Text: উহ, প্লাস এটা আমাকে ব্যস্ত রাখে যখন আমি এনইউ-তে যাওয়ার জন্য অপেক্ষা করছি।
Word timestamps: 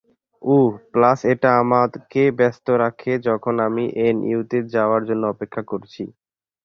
উহ, 0.43 0.63
প্লাস 0.91 1.19
এটা 1.33 1.49
আমাকে 1.61 2.21
ব্যস্ত 2.39 2.67
রাখে 2.83 3.11
যখন 3.27 3.55
আমি 3.67 3.83
এনইউ-তে 4.07 4.57
যাওয়ার 4.75 5.01
জন্য 5.09 5.23
অপেক্ষা 5.33 5.63
করছি। 5.71 6.03